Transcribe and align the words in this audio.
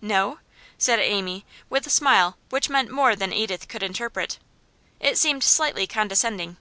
'No?' 0.00 0.40
said 0.76 0.98
Amy, 0.98 1.46
with 1.70 1.86
a 1.86 1.88
smile 1.90 2.36
which 2.50 2.68
meant 2.68 2.90
more 2.90 3.14
than 3.14 3.32
Edith 3.32 3.68
could 3.68 3.84
interpret. 3.84 4.40
It 4.98 5.16
seemed 5.16 5.44
slightly 5.44 5.86
condescending. 5.86 6.56